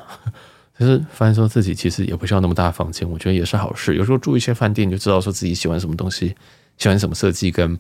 [0.80, 3.96] 就是发现说自己其实也不需要那么大的房间，我觉得也是好事。
[3.96, 6.34] 有时候住一些饭店，就知道说自己喜欢什么东西，
[6.78, 7.78] 喜欢什么设计，跟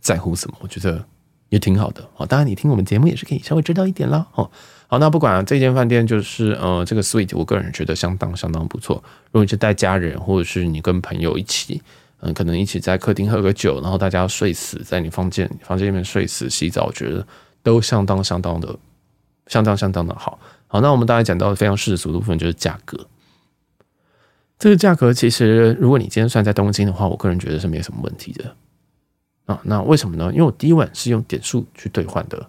[0.00, 1.04] 在乎什么，我觉得
[1.48, 2.26] 也挺好的哦。
[2.26, 4.26] 当然，你听我们节目也是可以稍微知道一点啦。
[4.34, 4.50] 哦。
[4.90, 8.96] 好，那不管这间饭店就是呃，这个 suite，我个人觉得相当相当不错。
[9.26, 11.82] 如果你是带家人，或者是你跟朋友一起，
[12.20, 17.26] 嗯、可能一起在客厅喝个酒，然后大家睡死在你房间房间里面睡死洗澡，我觉得
[17.62, 18.74] 都相当相当的
[19.46, 20.38] 相当相当的好。
[20.68, 23.06] 好，那我们大概讲到非常世俗的部分就是价格。
[24.58, 28.56] 这个价格其实，如果你今天算在东京的话，我个人觉得是没什么问题的。
[29.48, 30.30] 啊，那为什么呢？
[30.32, 32.48] 因为我第一晚是用点数去兑换的。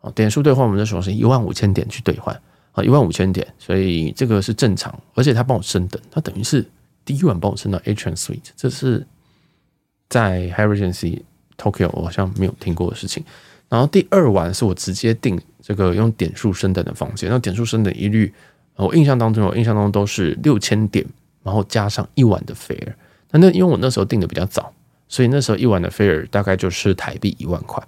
[0.00, 2.32] 啊，点数兑换，我们那时候是一万五千点去兑换
[2.70, 6.64] 啊，一万五千点，所以这个是正常，而且他帮我升等，他等于是
[7.04, 9.04] 第一晚帮我升到 H and Suite，这是
[10.08, 11.22] 在 Hyatt Regency
[11.56, 13.24] Tokyo 我好像没有听过的事情。
[13.68, 18.32] 然后第二晚是我直接订这个用点数升等的房间，那点数升等一律，
[18.76, 21.04] 我印象当中，我印象当中都是六千点，
[21.42, 22.94] 然后加上一晚的 fare。
[23.32, 24.72] 那那因为我那时候订的比较早，
[25.08, 27.82] 所以那时候一晚的 fare 大概就是台币一万块。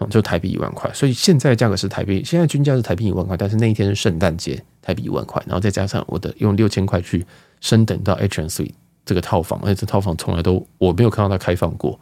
[0.00, 7.24] 嗯就台币一万块，所以现在价格是台币，现在均价是台币一万块，但是那一天是圣诞节，台币一万块，然后再加上我的用六千块去
[7.60, 8.72] 升等到 H and Suite
[9.06, 11.98] 这个套房，而且这套房从来都我没有看到它开放过，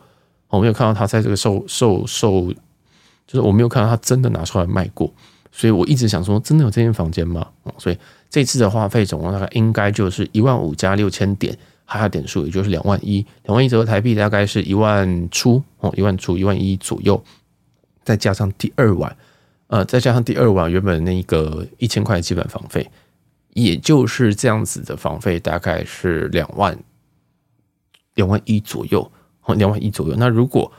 [0.48, 2.50] 我没有看到它在这个售售售，
[3.26, 5.12] 就是我没有看到它真的拿出来卖过，
[5.52, 7.46] 所以我一直想说，真的有这间房间吗？
[7.78, 7.98] 所以
[8.30, 17.22] 这次的话费总共大概应该就是一万五加六千点，还有点数，也就是两万一，两万一折合台币大概是一万出哦，一万出一万一左右。
[18.04, 19.16] 再加上第二晚，
[19.68, 22.90] 呃，再加上第二晚原本那个一千块基本房费，
[23.54, 26.76] 也就是这样子的房费，大概是两万
[28.14, 29.10] 两万一左右，
[29.56, 30.16] 两万一左右。
[30.18, 30.72] 那如果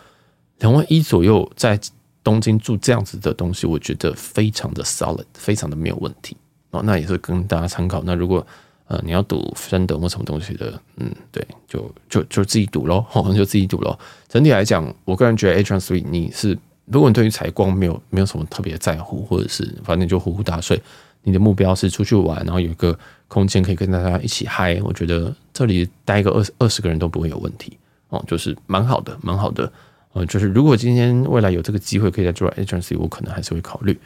[0.59, 1.79] 两万一左右在
[2.23, 6.35] 东京住这样子的东西，我觉得非常的 solid，非常的没有问题
[6.71, 6.81] 哦。
[6.83, 8.01] 那也是跟大家参考。
[8.05, 8.45] 那如果
[8.93, 13.97] 呃你要赌升等或什么东西的，嗯，对，就就就自己赌喽，好 像就自己赌喽。
[14.29, 16.57] 整体来讲，我个人觉得 H and Suite 你是。
[16.85, 20.77] 如果你对于采光没有没有什么特别在乎，或者是反正就呼呼大睡，
[21.23, 27.77] 你的目标是出去玩，然后有一个空间可以跟大家一起嗨，我觉得这里待个二二十个人都不会有问题
[28.09, 29.71] 哦，就是蛮好的，蛮好的。
[30.11, 33.97] 呃，就是如果今天未来有这个机会可以在住 agency，我可能还是会考虑，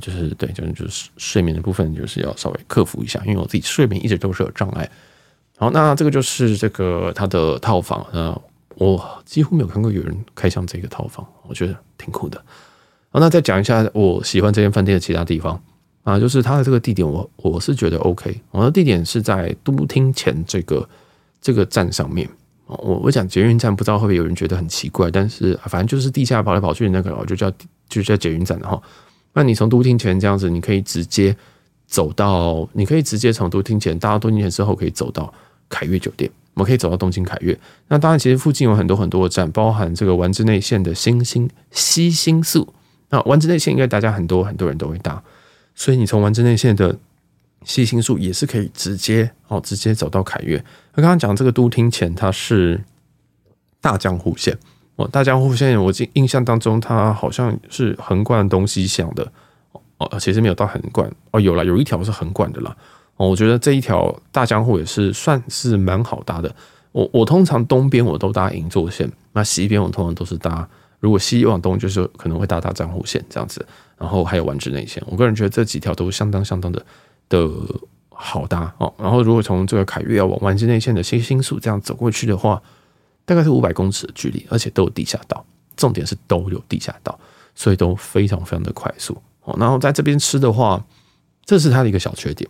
[0.00, 4.88] 就是对，就是就是睡眠的部分就是要稍微克服一下，因为我自己睡眠一直都是有障碍。
[5.56, 8.40] 好，那这个就是这个它的套房，那。
[8.76, 12.42] 我几乎没有看过有人开箱这个套房，我觉得挺酷的。
[13.10, 15.62] 好，那再讲一下我喜欢这间饭店的其他地方
[16.02, 18.40] 啊，就是它的这个地点我，我是觉得 OK。
[18.50, 20.88] 我的地点是在都厅前这个
[21.40, 22.26] 这个站上面。
[22.66, 27.50] 我我讲捷运站，不知道会不会有人觉得很奇怪，但是反正就是地下跑来跑去的那个，我就叫
[27.90, 28.80] 就是在捷运站的哈。
[29.34, 31.36] 那你从都厅前这样子，你可以直接
[31.86, 35.32] 走到，你可以直接从都厅前搭到都厅前之后，可以走到
[35.68, 36.30] 凯悦酒店。
[36.54, 37.58] 我们可以走到东京凯悦。
[37.88, 42.74] 那当然，其实附近有很多很多的站，包含这个丸之内线的新星西新宿。
[43.08, 45.22] 那丸之内线应该大家很多很多人都会搭，
[45.74, 46.98] 所以你从丸之内线的
[47.64, 50.62] 西新宿也是可以直接哦，直接走到凯悦。
[50.94, 52.78] 那刚刚讲这个都厅前，它是
[53.80, 54.58] 大江户线
[55.08, 59.30] 大江户线，我记印象当中它好像是横贯东西向的
[59.98, 62.76] 哦，其实没有到横贯哦，有了有一条是横贯的啦。
[63.16, 66.54] 哦，我觉得这一条大江户也是算是蛮好搭的。
[66.92, 70.68] 我我通常东边我都搭银座线，那西边我通常都是搭，
[71.00, 73.64] 如果西往东就是可能会搭大江户线这样子，
[73.96, 75.02] 然后还有丸之内线。
[75.06, 76.84] 我个人觉得这几条都相当相当的
[77.28, 77.48] 的
[78.08, 78.92] 好搭哦。
[78.98, 82.60] 然后如果从这个凯悦要往丸之内线的新新宿这样走过去的话，
[83.32, 85.42] 大概是五百公尺的距离，而且都有地下道，
[85.74, 87.18] 重点是都有地下道，
[87.54, 89.56] 所以都非常非常的快速哦。
[89.58, 90.84] 然后在这边吃的话，
[91.46, 92.46] 这是它的一个小缺点。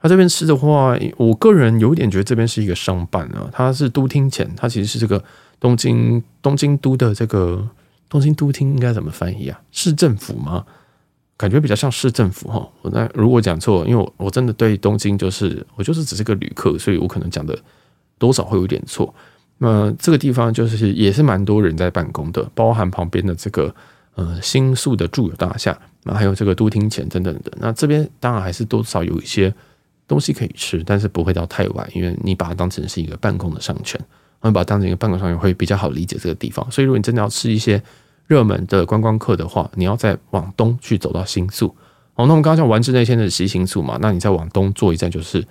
[0.00, 3.50] 它这边吃的话，我个人有点觉得这边是一个商办啊。
[3.52, 5.22] 它是都厅前，它其实是这个
[5.60, 7.68] 东京东京都的这个
[8.08, 9.60] 东京都厅应该怎么翻译啊？
[9.70, 10.64] 市政府吗？
[11.36, 12.66] 感觉比较像市政府哈。
[12.80, 17.58] 我那如果讲错，因为我我真的对东京就是我就是只是个旅客，所以我可能讲的
[18.18, 19.12] 多少会有点错。
[19.58, 23.74] 那这个地方就是也是蛮多人在办公的，包含旁边的这个
[24.14, 27.52] 呃新宿的住友大厦，那还有这个都厅前等等的。
[27.60, 29.52] 那这边当然还是多少有一些。
[30.08, 34.00] 东西可以吃，但是不会到太晚，因为你把它当成是一个办公的商圈，
[34.38, 36.64] 我们把它当成一个办公商圈会比较好理解这个地方。
[36.70, 37.82] 所以，如果你真的要吃一些
[38.28, 41.74] 热门的观光客的话，你要再往东去走到新宿。
[42.14, 45.44] 哦，那我们刚刚讲丸之内线的西新宿嘛，那你再往东坐一站就是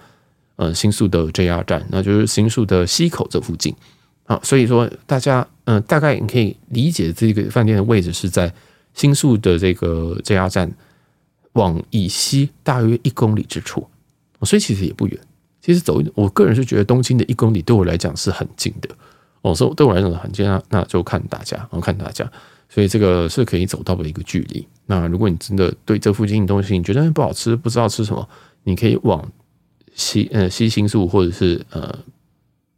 [0.55, 3.75] 呃新宿的 JR 站，那就是新宿的西口这附近。
[4.25, 8.53] 啊，所以说大家嗯、大概你可以理解这个饭店的位置是在
[8.93, 10.71] 新宿的这个 JR 站
[11.53, 13.88] 往以西大约一公里之处。
[14.41, 15.19] 所以其实也不远，
[15.59, 18.89] 其实走，我个人是觉得东京的一公里对我来讲是很近的。
[19.41, 22.29] 哦，说对我来讲很近啊，那就看大家，我看大家。
[22.69, 24.67] 所以这个是可以走到的一个距离。
[24.85, 28.27] 那如果你真的对这附近的东西你觉得不好吃，不知道吃什么，
[28.63, 29.27] 你可以往
[29.95, 31.97] 西呃西新宿或者是呃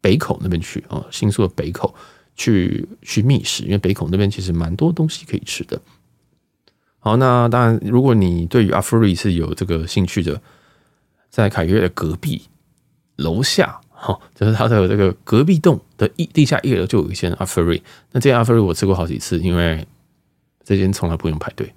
[0.01, 1.93] 北口那边去啊，新宿的北口
[2.35, 5.81] 去去觅食，因为北口那边其实蛮多东西可以吃的。
[6.99, 10.41] 好，那当然，如果你对于阿弗瑞是有这个兴趣的。
[11.29, 12.41] 在凯悦的隔壁
[13.17, 17.79] 楼下，哈，就是它的这个隔壁栋的一地下一楼就有一间阿弗瑞。
[18.11, 19.85] 那这间阿弗瑞我吃过好几次，因为
[20.63, 21.71] 这间从来不用排队，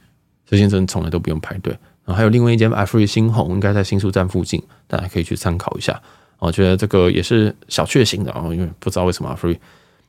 [0.47, 1.73] 这间真的从来都不用排队。
[2.05, 6.01] 然后还有另外一间阿弗瑞新红，应该在新宿站附近，大家可以去参考一下。
[6.41, 9.59] 我觉得这个也是小确幸的啊，因为不知道为什么啊，free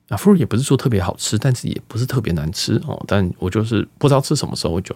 [0.08, 3.02] 啊，free 也不是说特别好吃，但是也不是特别难吃哦。
[3.08, 4.94] 但我就是不知道吃什么时候就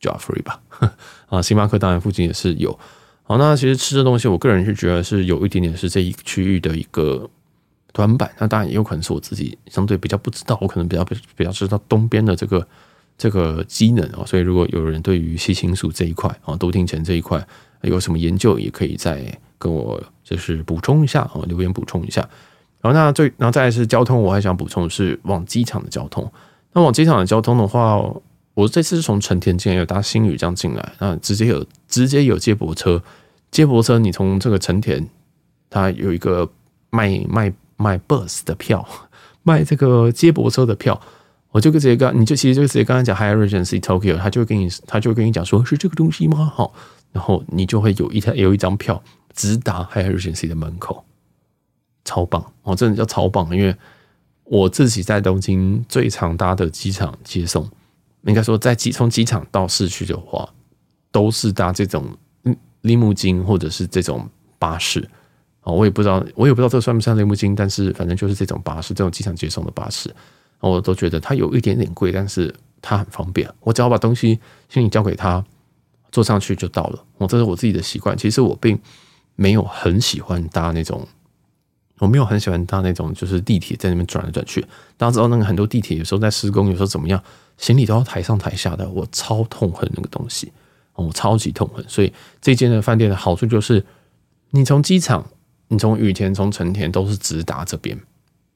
[0.00, 0.60] 就要 free 吧。
[1.28, 2.78] 啊，星巴克当然附近也是有。
[3.24, 7.28] 好，那其实吃的东西，我个人是觉得是有一点点是这一区域的一个
[7.92, 8.30] 短板。
[8.38, 11.04] 那当然也有可能是我自己相对比较不知道，我可能比较
[11.34, 12.64] 比较知道东边的这个
[13.18, 14.22] 这个机能啊。
[14.24, 17.44] 所以如果有人对于西新宿这一块啊，都厅前这一块
[17.90, 19.22] 有什么研究，也可以再
[19.58, 22.20] 跟我就是补充一下啊，留言补充一下。
[22.80, 26.30] 然后那最然后再是交通，我还想补充的是往机场的交通。
[26.72, 27.96] 那往机场的交通的话，
[28.54, 33.02] 我这次是从成田进来，有搭新宇这样进来，那直接有直接有接驳车，
[33.50, 35.08] 接驳车你从这个成田，
[35.70, 36.48] 它有一个
[36.90, 38.86] 卖卖卖 bus 的票，
[39.42, 41.00] 卖这个接驳车的票，
[41.56, 46.52] 我就跟直接跟你就其实就直接刚才讲 Hyatt Regency Tokyo，他就会跟你他就会跟你讲说是这个东西吗？
[46.54, 46.74] 好，
[47.12, 51.02] 然后你就会有一台有一张票直达 Hyatt Regency 的门口，
[52.04, 53.74] 超棒哦，真的叫超棒，因为
[54.44, 57.66] 我自己在东京最常搭的机场接送。
[58.24, 60.46] 应该说，在机从机场到市区的话，
[61.10, 62.04] 都是搭这种
[62.82, 65.08] 利木津或者是这种巴士
[65.62, 65.72] 啊。
[65.72, 70.14] 我也不知道，我也不知道这算不算利木津，但是反正就是这种巴士，这种机场接送的巴士，
[70.60, 73.48] 我都觉得它有一点点贵，但是它很方便。
[73.60, 74.38] 我只要把东西
[74.68, 75.44] 行李交给他，
[76.10, 77.04] 坐上去就到了。
[77.18, 78.16] 我这是我自己的习惯。
[78.16, 78.78] 其实我并
[79.34, 81.06] 没有很喜欢搭那种。
[81.98, 84.60] 我没有很喜欢搭那种，就是地铁在那边转来转去。
[84.98, 87.18] 大家知道那个很多地铁有时候在施工，有时候怎么样，
[87.56, 90.52] 行李都要抬上抬下的，我超痛恨那个东西，
[90.92, 91.82] 我超级痛恨。
[91.88, 93.82] 所以这间的饭店的好处就是，
[94.50, 95.26] 你从机场，
[95.68, 97.98] 你从羽田、从成田都是直达这边，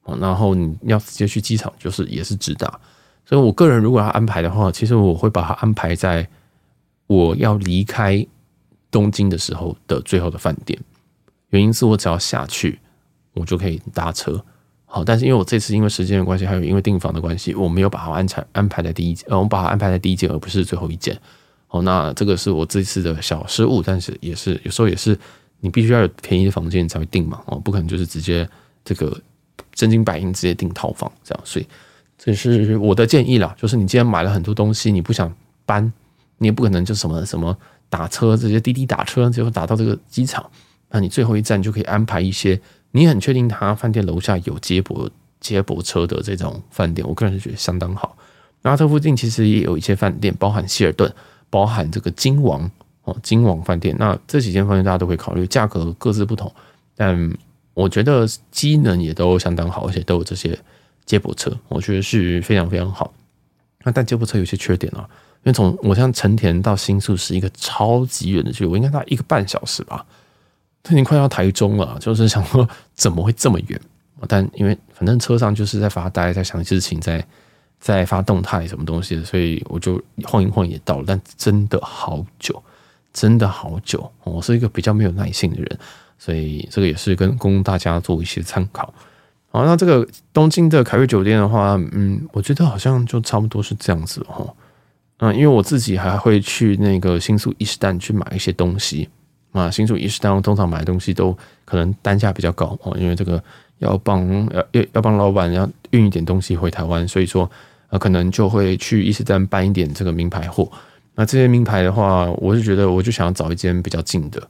[0.05, 2.79] 然后你要直接去机场，就是也是直达。
[3.25, 6.27] 所以我个人如果要安排的话，其实我会把它安排在
[7.07, 8.25] 我要离开
[8.89, 10.79] 东京的时候的最后的饭店，
[11.49, 12.79] 原因是我只要下去。
[13.33, 14.43] 我就可以搭车，
[14.83, 21.17] 好，但是因为我这次因为时间的关系，还有因为订房的关系，我没有把它安排安排在第一间，呃，我把它安排在第一间，而不是最后一间。
[21.67, 25.17] 好，那这个是我这次的小失误，但是也是有时候也是
[25.61, 28.45] 你必须要有便宜的房间才会订嘛，哦，不可能就是直接
[28.83, 29.17] 这个
[29.73, 31.67] 真金白银直接订套房这样，所以
[32.17, 35.33] 这是我的建议啦，就是你既然买了很多东西，你不想
[35.65, 35.91] 搬，
[36.37, 37.57] 你也不可能就什么什么
[37.89, 40.49] 打车直接滴滴打车，最后打到这个机场，
[40.89, 42.59] 那你最后一站就可以安排一些。
[42.91, 45.09] 你很确定他饭店楼下有接驳
[45.39, 48.17] 接驳车的这种饭店，我个人是觉得相当好。
[48.61, 51.11] 那这附近其实也有一些饭店，包含希尔顿，
[51.49, 52.69] 包含这个金王
[53.03, 53.95] 哦，金王饭店。
[53.97, 56.53] 那这几间饭店大家都可以考虑，价格各自不同，
[56.95, 57.17] 但
[57.73, 60.57] 我觉得机能也都相当好，而且都有这些
[61.05, 63.13] 接驳车，我觉得是非常非常好。
[63.83, 65.07] 那但接驳车有些缺点啊，
[65.43, 70.05] 因为从我像成田到新宿是一个超级远的距离，我应该大概一个半小时吧。
[70.83, 73.79] 他已经快到台中了，就是想说怎么会这么远？
[74.27, 77.25] 但因为反正车上就是在发呆，在想事情，在
[77.79, 81.03] 在发动态什么东西的，所以我就晃一晃也到了。
[81.07, 82.61] 但真的好久，
[83.11, 84.11] 真的好久。
[84.23, 85.79] 我是一个比较没有耐性的人，
[86.21, 88.93] 所以这个也是跟供大家做一些参考。
[89.49, 94.45] 好，那这个东京的凯悦酒店的话，嗯，我觉得好像就差不多是这样子哈。
[95.17, 99.09] 嗯，因为我自己还会去那个新宿伊势丹去买一些东西。
[99.51, 103.43] 啊，新宿伊势丹通常买的东西都可能单价比较高哦，因为这个
[103.79, 107.49] 要帮要要要帮老板要运一点东西回台湾，所以说
[107.89, 110.71] 呃可能就会去伊势丹搬一点这个名牌货。
[111.15, 114.41] 那这些名牌的话，我是觉得我就想要找一间比较近的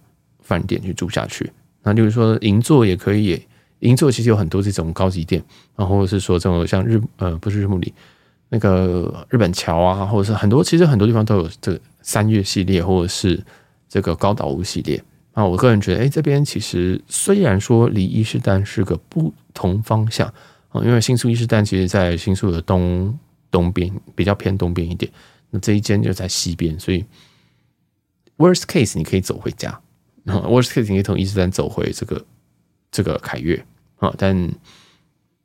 [0.42, 1.52] 饭店去住下去。
[1.84, 3.42] 那就是说银座也可以，
[3.80, 5.44] 银座其实有很多这种高级店，
[5.76, 7.94] 然后或者是说这种像日呃不是日暮里
[8.50, 13.44] 那个日本桥啊，或者是很多其实很多地方都有这个三越系列或者是。
[13.94, 15.04] 这个高岛屋系列
[15.34, 20.26] 啊，我个人觉得，哎，这边其实虽然说离伊势丹是个不同方向
[20.70, 23.20] 啊，因为新宿伊势丹其实在新宿的东
[23.52, 25.12] 东边，比较偏东边一点，
[25.50, 27.04] 那这一间就在西边，所以
[28.38, 29.78] worst case 你可以走回家，
[30.26, 32.26] 啊，worst case 你可以从伊势丹走回这个
[32.92, 33.64] 这个凯悦
[33.98, 34.52] 啊，但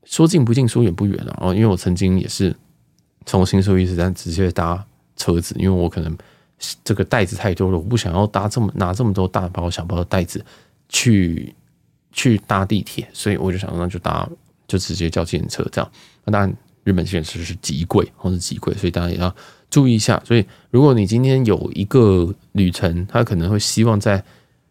[0.05, 2.57] 说近不近，说远不远了啊，因为我曾经也是
[3.25, 4.85] 从新宿伊势丹直接搭
[5.17, 6.17] 车子，因为我可能。
[6.83, 10.43] 这个袋子太多了，我不想要搭这么拿这么多大包小包的袋子
[10.89, 11.55] 去
[12.13, 14.27] 去搭地铁，所以我就想说那就搭
[14.67, 15.93] 就直接叫计程车这样。
[16.25, 19.37] 那当然，日本计程车是极贵，或是极贵，所以大家也要
[19.69, 20.19] 注意一下。
[20.25, 24.25] 所以如果你今天有一个旅程，他可能会希望在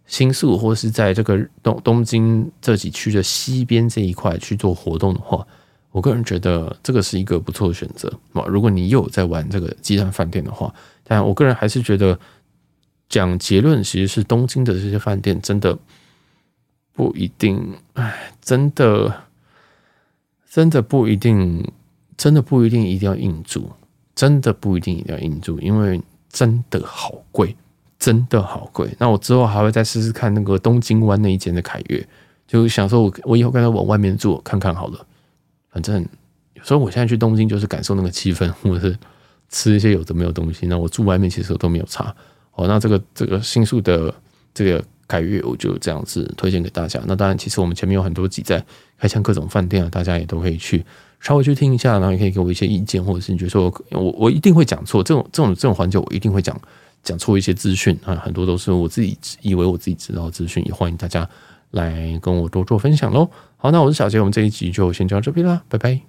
[0.08, 5.45] 新宿或是在这个东东京这几区的西边这一块去做活动的话，
[5.91, 8.12] 我个人觉得这个是一个不错的选择。
[8.47, 10.74] 如果你有在玩这个鸡蛋饭店的话。
[11.08, 12.20] 但我个人还是觉得，
[13.08, 15.78] 讲结论其实是东京的这些饭店真的
[16.93, 19.22] 不一定，哎，真的
[20.49, 21.72] 真的不一定，
[22.18, 23.70] 真的不一定一定要硬住，
[24.16, 27.56] 真的不一定一定要硬住，因为真的好贵，
[28.06, 28.89] 真的好贵。
[28.99, 32.08] 那我之后还会再试试看那个东京湾那一间的凯悦，
[32.47, 35.06] 就想说我我以后干脆往外面住看看好了。
[35.72, 36.06] 反正
[36.53, 38.97] 有时候我现在去东京就是感受那个气氛，或者是。
[39.47, 42.14] 吃一些有的没有东西，那我住外面其实都没有差
[42.56, 42.68] 哦。
[42.68, 44.14] 那这个这个新宿的
[44.56, 46.99] 这个凯悦，我就这样子推荐给大家。
[47.06, 48.62] 那当然，其实我们前面有很多集在
[48.97, 50.84] 开箱各种饭店啊，大家也都可以去
[51.20, 56.60] 稍微去听一下，然后也可以给我一些意见，或者是你觉得说我我一定会讲错这种这种这种环节，我一定会讲
[57.06, 61.28] 讲错一些资讯啊，很多都是我自己以为我自己知道的资讯，也欢迎大家
[61.72, 63.30] 来跟我多做分享喽。
[63.56, 66.06] 好，那我是小杰，我们这一集就先讲到这边啦，拜拜。